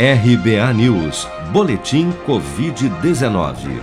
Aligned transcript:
RBA 0.00 0.72
News, 0.72 1.28
Boletim 1.52 2.12
Covid-19. 2.26 3.78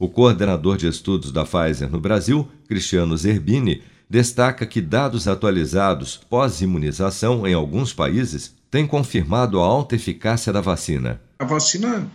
O 0.00 0.08
coordenador 0.08 0.76
de 0.76 0.88
estudos 0.88 1.30
da 1.30 1.44
Pfizer 1.44 1.88
no 1.88 2.00
Brasil, 2.00 2.48
Cristiano 2.66 3.16
Zerbini, 3.16 3.82
destaca 4.08 4.66
que 4.66 4.80
dados 4.80 5.28
atualizados 5.28 6.16
pós-imunização 6.16 7.46
em 7.46 7.54
alguns 7.54 7.92
países 7.92 8.54
têm 8.70 8.86
confirmado 8.86 9.60
a 9.60 9.64
alta 9.64 9.96
eficácia 9.96 10.52
da 10.52 10.60
vacina. 10.60 11.20
A 11.38 11.44
vacina 11.44 12.08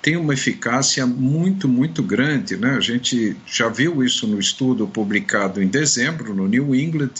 tem 0.00 0.16
uma 0.16 0.34
eficácia 0.34 1.06
muito, 1.06 1.68
muito 1.68 2.02
grande. 2.02 2.56
Né? 2.56 2.70
A 2.70 2.80
gente 2.80 3.36
já 3.46 3.68
viu 3.68 4.04
isso 4.04 4.26
no 4.26 4.38
estudo 4.38 4.86
publicado 4.86 5.62
em 5.62 5.68
dezembro, 5.68 6.34
no 6.34 6.48
New 6.48 6.74
England, 6.74 7.12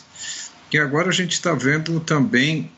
e 0.72 0.78
agora 0.78 1.08
a 1.08 1.12
gente 1.12 1.32
está 1.32 1.54
vendo 1.54 2.00
também 2.00 2.70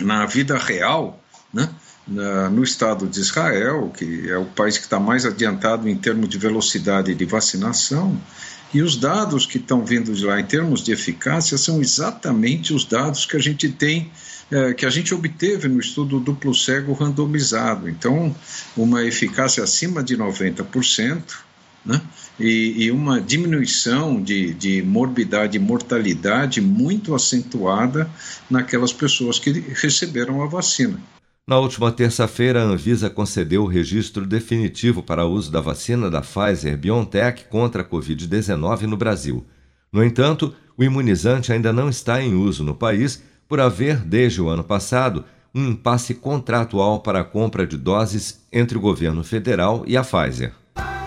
na 0.00 0.26
vida 0.26 0.58
real, 0.58 1.22
né? 1.52 1.68
Na, 2.06 2.50
no 2.50 2.62
estado 2.62 3.06
de 3.06 3.20
Israel, 3.20 3.90
que 3.96 4.30
é 4.30 4.36
o 4.36 4.44
país 4.44 4.76
que 4.76 4.84
está 4.84 5.00
mais 5.00 5.24
adiantado 5.24 5.88
em 5.88 5.96
termos 5.96 6.28
de 6.28 6.38
velocidade 6.38 7.14
de 7.14 7.24
vacinação, 7.24 8.20
e 8.72 8.82
os 8.82 8.96
dados 8.96 9.46
que 9.46 9.56
estão 9.56 9.84
vindo 9.84 10.12
de 10.12 10.24
lá 10.24 10.40
em 10.40 10.44
termos 10.44 10.82
de 10.82 10.92
eficácia 10.92 11.56
são 11.56 11.80
exatamente 11.80 12.74
os 12.74 12.84
dados 12.84 13.24
que 13.24 13.36
a 13.36 13.40
gente 13.40 13.68
tem, 13.68 14.10
é, 14.50 14.74
que 14.74 14.84
a 14.84 14.90
gente 14.90 15.14
obteve 15.14 15.68
no 15.68 15.78
estudo 15.78 16.18
duplo 16.18 16.52
cego 16.52 16.92
randomizado. 16.92 17.88
Então, 17.88 18.34
uma 18.76 19.04
eficácia 19.04 19.62
acima 19.62 20.02
de 20.02 20.16
90%. 20.16 21.22
Né? 21.84 22.00
E, 22.40 22.84
e, 22.84 22.90
uma 22.90 23.20
diminuição 23.20 24.20
de, 24.20 24.54
de 24.54 24.82
morbidade 24.82 25.56
e 25.56 25.60
mortalidade 25.60 26.60
muito 26.60 27.14
acentuada 27.14 28.10
naquelas 28.50 28.92
pessoas 28.92 29.38
que 29.38 29.50
receberam 29.52 30.42
a 30.42 30.46
vacina. 30.46 30.98
Na 31.46 31.58
última 31.58 31.92
terça-feira, 31.92 32.62
a 32.62 32.64
Anvisa 32.64 33.10
concedeu 33.10 33.64
o 33.64 33.66
registro 33.66 34.24
definitivo 34.24 35.02
para 35.02 35.26
uso 35.26 35.52
da 35.52 35.60
vacina 35.60 36.10
da 36.10 36.22
Pfizer 36.22 36.74
BioNTech 36.78 37.44
contra 37.50 37.82
a 37.82 37.84
Covid-19 37.84 38.82
no 38.82 38.96
Brasil. 38.96 39.44
No 39.92 40.02
entanto, 40.02 40.54
o 40.74 40.82
imunizante 40.82 41.52
ainda 41.52 41.70
não 41.70 41.90
está 41.90 42.22
em 42.22 42.34
uso 42.34 42.64
no 42.64 42.74
país 42.74 43.22
por 43.46 43.60
haver, 43.60 43.98
desde 43.98 44.40
o 44.40 44.48
ano 44.48 44.64
passado, 44.64 45.22
um 45.54 45.68
impasse 45.68 46.14
contratual 46.14 47.00
para 47.00 47.20
a 47.20 47.24
compra 47.24 47.66
de 47.66 47.76
doses 47.76 48.40
entre 48.50 48.78
o 48.78 48.80
governo 48.80 49.22
federal 49.22 49.84
e 49.86 49.98
a 49.98 50.02
Pfizer. 50.02 50.54